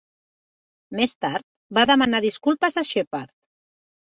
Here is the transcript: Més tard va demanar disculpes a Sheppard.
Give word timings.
Més 0.99 1.13
tard 1.27 1.45
va 1.79 1.83
demanar 1.91 2.23
disculpes 2.25 2.81
a 2.85 2.89
Sheppard. 2.89 3.37